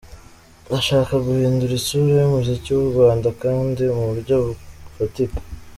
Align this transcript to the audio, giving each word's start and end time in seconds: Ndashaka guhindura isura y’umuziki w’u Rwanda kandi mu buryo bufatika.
Ndashaka 0.67 1.13
guhindura 1.25 1.73
isura 1.79 2.11
y’umuziki 2.21 2.69
w’u 2.77 2.87
Rwanda 2.91 3.29
kandi 3.41 3.83
mu 3.95 4.03
buryo 4.09 4.35
bufatika. 4.45 5.39